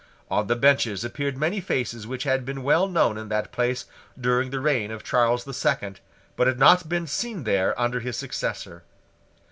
On 0.31 0.47
the 0.47 0.55
benches 0.55 1.03
appeared 1.05 1.37
many 1.37 1.61
faces 1.61 2.07
which 2.07 2.23
had 2.23 2.43
been 2.43 2.63
well 2.63 2.87
known 2.87 3.19
in 3.19 3.29
that 3.29 3.51
place 3.51 3.85
during 4.19 4.49
the 4.49 4.59
reign 4.59 4.89
of 4.89 5.03
Charles 5.03 5.43
the 5.43 5.53
Second, 5.53 5.99
but 6.35 6.47
had 6.47 6.57
not 6.57 6.89
been 6.89 7.05
seen 7.05 7.43
there 7.43 7.79
under 7.79 7.99
his 7.99 8.17
successor. 8.17 8.81